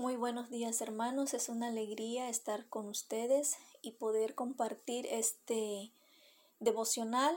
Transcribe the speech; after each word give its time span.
Muy 0.00 0.14
buenos 0.14 0.48
días 0.48 0.80
hermanos, 0.80 1.34
es 1.34 1.48
una 1.48 1.66
alegría 1.66 2.28
estar 2.28 2.68
con 2.68 2.86
ustedes 2.86 3.56
y 3.82 3.90
poder 3.90 4.36
compartir 4.36 5.08
este 5.10 5.90
devocional. 6.60 7.36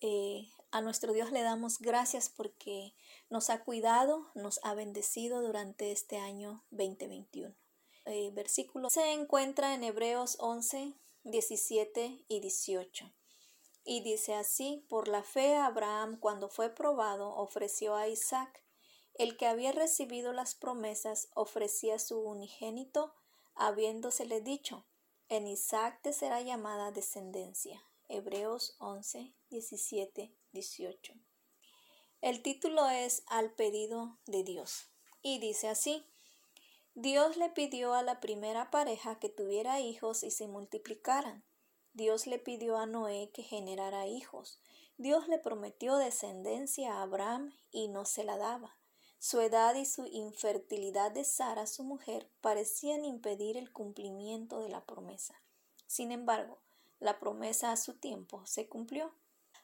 Eh, 0.00 0.48
a 0.72 0.80
nuestro 0.80 1.12
Dios 1.12 1.30
le 1.30 1.42
damos 1.42 1.78
gracias 1.78 2.28
porque 2.28 2.92
nos 3.30 3.50
ha 3.50 3.62
cuidado, 3.62 4.26
nos 4.34 4.58
ha 4.64 4.74
bendecido 4.74 5.42
durante 5.42 5.92
este 5.92 6.18
año 6.18 6.64
2021. 6.72 7.54
El 8.06 8.14
eh, 8.14 8.30
versículo 8.32 8.90
se 8.90 9.12
encuentra 9.12 9.72
en 9.72 9.84
Hebreos 9.84 10.38
11, 10.40 10.94
17 11.22 12.24
y 12.26 12.40
18. 12.40 13.12
Y 13.84 14.02
dice 14.02 14.34
así, 14.34 14.84
por 14.88 15.06
la 15.06 15.22
fe 15.22 15.54
Abraham 15.54 16.18
cuando 16.18 16.48
fue 16.48 16.68
probado 16.68 17.32
ofreció 17.36 17.94
a 17.94 18.08
Isaac, 18.08 18.61
el 19.14 19.36
que 19.36 19.46
había 19.46 19.72
recibido 19.72 20.32
las 20.32 20.54
promesas 20.54 21.28
ofrecía 21.34 21.98
su 21.98 22.18
unigénito, 22.20 23.14
habiéndosele 23.54 24.40
dicho, 24.40 24.86
en 25.28 25.46
Isaac 25.46 26.00
te 26.02 26.12
será 26.12 26.42
llamada 26.42 26.90
descendencia. 26.90 27.82
Hebreos 28.08 28.76
11, 28.78 29.32
17, 29.48 30.34
18. 30.52 31.14
El 32.20 32.42
título 32.42 32.88
es 32.88 33.22
Al 33.26 33.52
pedido 33.52 34.18
de 34.26 34.44
Dios 34.44 34.90
y 35.22 35.38
dice 35.38 35.68
así, 35.68 36.04
Dios 36.94 37.38
le 37.38 37.48
pidió 37.48 37.94
a 37.94 38.02
la 38.02 38.20
primera 38.20 38.70
pareja 38.70 39.18
que 39.18 39.30
tuviera 39.30 39.80
hijos 39.80 40.22
y 40.22 40.30
se 40.30 40.46
multiplicaran. 40.46 41.42
Dios 41.94 42.26
le 42.26 42.38
pidió 42.38 42.76
a 42.76 42.84
Noé 42.84 43.30
que 43.32 43.42
generara 43.42 44.06
hijos. 44.06 44.60
Dios 44.98 45.26
le 45.28 45.38
prometió 45.38 45.96
descendencia 45.96 46.94
a 46.94 47.02
Abraham 47.02 47.54
y 47.70 47.88
no 47.88 48.04
se 48.04 48.24
la 48.24 48.36
daba. 48.36 48.76
Su 49.24 49.40
edad 49.40 49.76
y 49.76 49.86
su 49.86 50.04
infertilidad 50.06 51.12
de 51.12 51.22
Sara, 51.22 51.68
su 51.68 51.84
mujer, 51.84 52.28
parecían 52.40 53.04
impedir 53.04 53.56
el 53.56 53.70
cumplimiento 53.70 54.58
de 54.58 54.68
la 54.68 54.84
promesa. 54.84 55.40
Sin 55.86 56.10
embargo, 56.10 56.58
la 56.98 57.20
promesa 57.20 57.70
a 57.70 57.76
su 57.76 57.94
tiempo 57.94 58.44
se 58.46 58.66
cumplió. 58.66 59.14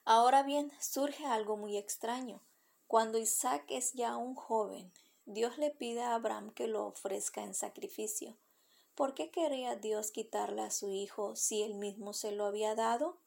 Ahora 0.04 0.44
bien, 0.44 0.70
surge 0.78 1.26
algo 1.26 1.56
muy 1.56 1.76
extraño. 1.76 2.40
Cuando 2.86 3.18
Isaac 3.18 3.64
es 3.68 3.94
ya 3.94 4.16
un 4.16 4.36
joven, 4.36 4.92
Dios 5.26 5.58
le 5.58 5.72
pide 5.72 6.02
a 6.02 6.14
Abraham 6.14 6.52
que 6.52 6.68
lo 6.68 6.86
ofrezca 6.86 7.42
en 7.42 7.52
sacrificio. 7.52 8.38
¿Por 8.94 9.12
qué 9.12 9.32
quería 9.32 9.74
Dios 9.74 10.12
quitarle 10.12 10.62
a 10.62 10.70
su 10.70 10.92
hijo 10.92 11.34
si 11.34 11.64
él 11.64 11.74
mismo 11.74 12.12
se 12.12 12.30
lo 12.30 12.46
había 12.46 12.76
dado? 12.76 13.18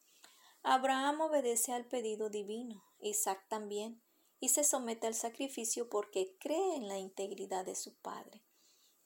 Abraham 0.62 1.20
obedece 1.20 1.74
al 1.74 1.84
pedido 1.84 2.30
divino, 2.30 2.82
Isaac 3.00 3.44
también, 3.48 4.00
y 4.42 4.48
se 4.48 4.64
somete 4.64 5.06
al 5.06 5.14
sacrificio 5.14 5.88
porque 5.88 6.36
cree 6.40 6.74
en 6.74 6.88
la 6.88 6.98
integridad 6.98 7.64
de 7.64 7.76
su 7.76 7.94
padre. 7.94 8.42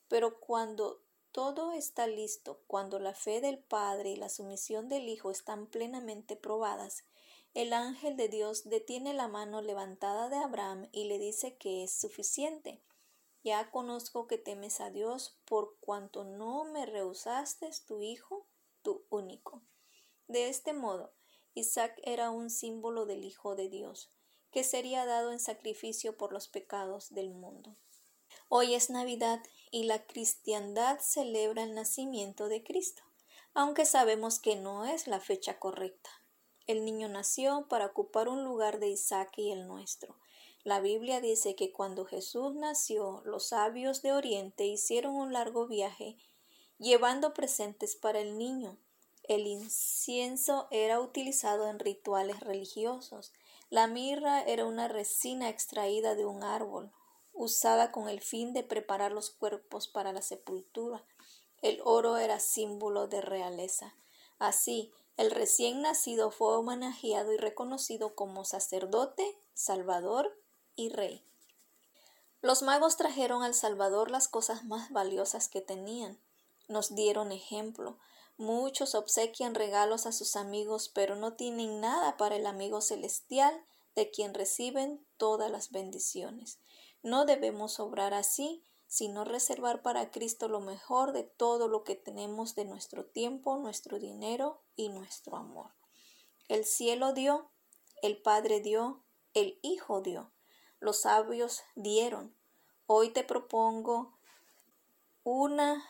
Pero 0.08 0.40
cuando 0.40 1.02
todo 1.30 1.72
está 1.72 2.06
listo, 2.06 2.62
cuando 2.66 2.98
la 2.98 3.12
fe 3.12 3.42
del 3.42 3.58
padre 3.58 4.12
y 4.12 4.16
la 4.16 4.30
sumisión 4.30 4.88
del 4.88 5.10
hijo 5.10 5.30
están 5.30 5.66
plenamente 5.66 6.36
probadas, 6.36 7.04
el 7.52 7.74
ángel 7.74 8.16
de 8.16 8.30
Dios 8.30 8.64
detiene 8.64 9.12
la 9.12 9.28
mano 9.28 9.60
levantada 9.60 10.30
de 10.30 10.36
Abraham 10.36 10.88
y 10.90 11.04
le 11.04 11.18
dice 11.18 11.58
que 11.58 11.84
es 11.84 11.92
suficiente. 11.92 12.82
Ya 13.44 13.70
conozco 13.70 14.26
que 14.26 14.38
temes 14.38 14.80
a 14.80 14.88
Dios 14.88 15.38
por 15.44 15.76
cuanto 15.80 16.24
no 16.24 16.64
me 16.64 16.86
rehusaste 16.86 17.68
tu 17.86 18.00
hijo, 18.00 18.46
tu 18.80 19.04
único. 19.10 19.60
De 20.28 20.48
este 20.48 20.72
modo, 20.72 21.12
Isaac 21.52 22.00
era 22.04 22.30
un 22.30 22.48
símbolo 22.48 23.04
del 23.04 23.22
Hijo 23.22 23.54
de 23.54 23.68
Dios, 23.68 24.15
que 24.56 24.64
sería 24.64 25.04
dado 25.04 25.32
en 25.32 25.38
sacrificio 25.38 26.16
por 26.16 26.32
los 26.32 26.48
pecados 26.48 27.12
del 27.12 27.28
mundo. 27.28 27.76
Hoy 28.48 28.72
es 28.72 28.88
Navidad 28.88 29.42
y 29.70 29.84
la 29.84 30.06
cristiandad 30.06 30.98
celebra 30.98 31.62
el 31.62 31.74
nacimiento 31.74 32.48
de 32.48 32.64
Cristo, 32.64 33.02
aunque 33.52 33.84
sabemos 33.84 34.38
que 34.38 34.56
no 34.56 34.86
es 34.86 35.08
la 35.08 35.20
fecha 35.20 35.58
correcta. 35.58 36.08
El 36.66 36.86
niño 36.86 37.06
nació 37.06 37.66
para 37.68 37.84
ocupar 37.84 38.30
un 38.30 38.44
lugar 38.44 38.80
de 38.80 38.88
Isaac 38.88 39.30
y 39.36 39.50
el 39.50 39.66
nuestro. 39.66 40.16
La 40.64 40.80
Biblia 40.80 41.20
dice 41.20 41.54
que 41.54 41.70
cuando 41.70 42.06
Jesús 42.06 42.54
nació, 42.54 43.20
los 43.26 43.48
sabios 43.48 44.00
de 44.00 44.14
Oriente 44.14 44.64
hicieron 44.64 45.16
un 45.16 45.34
largo 45.34 45.66
viaje 45.66 46.16
llevando 46.78 47.34
presentes 47.34 47.94
para 47.94 48.20
el 48.20 48.38
niño. 48.38 48.78
El 49.24 49.46
incienso 49.46 50.66
era 50.70 50.98
utilizado 50.98 51.68
en 51.68 51.78
rituales 51.78 52.40
religiosos. 52.40 53.34
La 53.68 53.86
mirra 53.86 54.42
era 54.42 54.64
una 54.64 54.88
resina 54.88 55.48
extraída 55.48 56.14
de 56.14 56.24
un 56.24 56.44
árbol, 56.44 56.92
usada 57.32 57.90
con 57.90 58.08
el 58.08 58.20
fin 58.20 58.52
de 58.52 58.62
preparar 58.62 59.12
los 59.12 59.30
cuerpos 59.30 59.88
para 59.88 60.12
la 60.12 60.22
sepultura. 60.22 61.04
El 61.62 61.80
oro 61.84 62.16
era 62.16 62.38
símbolo 62.38 63.08
de 63.08 63.20
realeza. 63.20 63.94
Así, 64.38 64.92
el 65.16 65.30
recién 65.30 65.82
nacido 65.82 66.30
fue 66.30 66.56
homenajeado 66.56 67.32
y 67.32 67.38
reconocido 67.38 68.14
como 68.14 68.44
sacerdote, 68.44 69.38
salvador 69.54 70.38
y 70.74 70.90
rey. 70.90 71.24
Los 72.42 72.62
magos 72.62 72.96
trajeron 72.96 73.42
al 73.42 73.54
Salvador 73.54 74.10
las 74.10 74.28
cosas 74.28 74.64
más 74.64 74.92
valiosas 74.92 75.48
que 75.48 75.60
tenían. 75.60 76.20
Nos 76.68 76.94
dieron 76.94 77.32
ejemplo. 77.32 77.98
Muchos 78.38 78.94
obsequian 78.94 79.54
regalos 79.54 80.04
a 80.04 80.12
sus 80.12 80.36
amigos, 80.36 80.90
pero 80.94 81.16
no 81.16 81.34
tienen 81.34 81.80
nada 81.80 82.16
para 82.16 82.36
el 82.36 82.46
amigo 82.46 82.80
celestial 82.80 83.64
de 83.94 84.10
quien 84.10 84.34
reciben 84.34 85.06
todas 85.16 85.50
las 85.50 85.70
bendiciones. 85.70 86.60
No 87.02 87.24
debemos 87.24 87.80
obrar 87.80 88.12
así, 88.12 88.62
sino 88.86 89.24
reservar 89.24 89.82
para 89.82 90.10
Cristo 90.10 90.48
lo 90.48 90.60
mejor 90.60 91.12
de 91.12 91.24
todo 91.24 91.66
lo 91.66 91.82
que 91.82 91.96
tenemos 91.96 92.54
de 92.54 92.66
nuestro 92.66 93.06
tiempo, 93.06 93.56
nuestro 93.56 93.98
dinero 93.98 94.62
y 94.76 94.90
nuestro 94.90 95.36
amor. 95.36 95.72
El 96.48 96.64
cielo 96.64 97.12
dio, 97.12 97.50
el 98.02 98.20
Padre 98.20 98.60
dio, 98.60 99.02
el 99.34 99.58
Hijo 99.62 100.02
dio, 100.02 100.32
los 100.78 101.02
sabios 101.02 101.62
dieron. 101.74 102.36
Hoy 102.86 103.10
te 103.10 103.24
propongo 103.24 104.18
una 105.24 105.84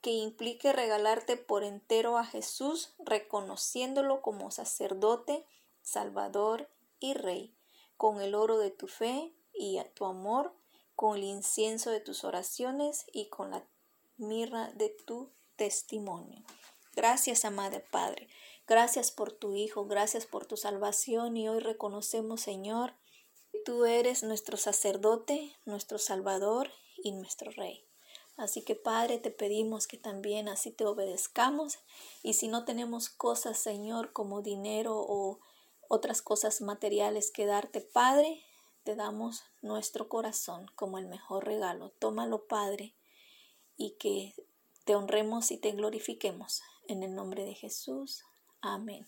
que 0.00 0.10
implique 0.10 0.72
regalarte 0.72 1.36
por 1.36 1.62
entero 1.64 2.18
a 2.18 2.24
Jesús, 2.24 2.94
reconociéndolo 2.98 4.22
como 4.22 4.50
sacerdote, 4.50 5.46
salvador 5.82 6.70
y 6.98 7.14
rey, 7.14 7.54
con 7.96 8.20
el 8.20 8.34
oro 8.34 8.58
de 8.58 8.70
tu 8.70 8.86
fe 8.86 9.34
y 9.52 9.78
tu 9.94 10.06
amor 10.06 10.54
con 11.00 11.16
el 11.16 11.24
incienso 11.24 11.90
de 11.90 12.00
tus 12.00 12.24
oraciones 12.24 13.06
y 13.10 13.30
con 13.30 13.52
la 13.52 13.66
mirra 14.18 14.70
de 14.74 14.90
tu 15.06 15.32
testimonio. 15.56 16.44
Gracias, 16.94 17.46
amado 17.46 17.80
Padre. 17.90 18.28
Gracias 18.66 19.10
por 19.10 19.32
tu 19.32 19.54
Hijo, 19.54 19.86
gracias 19.86 20.26
por 20.26 20.44
tu 20.44 20.58
salvación 20.58 21.38
y 21.38 21.48
hoy 21.48 21.60
reconocemos, 21.60 22.42
Señor, 22.42 22.92
que 23.50 23.60
tú 23.64 23.86
eres 23.86 24.22
nuestro 24.22 24.58
sacerdote, 24.58 25.56
nuestro 25.64 25.98
Salvador 25.98 26.70
y 27.02 27.12
nuestro 27.12 27.50
Rey. 27.50 27.89
Así 28.40 28.62
que 28.62 28.74
Padre, 28.74 29.18
te 29.18 29.30
pedimos 29.30 29.86
que 29.86 29.98
también 29.98 30.48
así 30.48 30.70
te 30.70 30.86
obedezcamos 30.86 31.78
y 32.22 32.32
si 32.32 32.48
no 32.48 32.64
tenemos 32.64 33.10
cosas, 33.10 33.58
Señor, 33.58 34.14
como 34.14 34.40
dinero 34.40 34.94
o 34.96 35.40
otras 35.88 36.22
cosas 36.22 36.62
materiales 36.62 37.30
que 37.30 37.44
darte, 37.44 37.82
Padre, 37.82 38.42
te 38.82 38.96
damos 38.96 39.42
nuestro 39.60 40.08
corazón 40.08 40.70
como 40.74 40.96
el 40.96 41.06
mejor 41.06 41.44
regalo. 41.44 41.90
Tómalo, 41.98 42.46
Padre, 42.46 42.94
y 43.76 43.96
que 43.98 44.32
te 44.86 44.94
honremos 44.94 45.50
y 45.50 45.58
te 45.58 45.72
glorifiquemos. 45.72 46.62
En 46.88 47.02
el 47.02 47.14
nombre 47.14 47.44
de 47.44 47.52
Jesús. 47.52 48.24
Amén. 48.62 49.06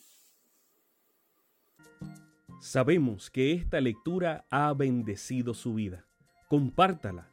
Sabemos 2.61 3.31
que 3.31 3.55
esta 3.55 3.81
lectura 3.81 4.47
ha 4.51 4.75
bendecido 4.75 5.55
su 5.55 5.73
vida. 5.73 6.07
Compártala, 6.51 7.33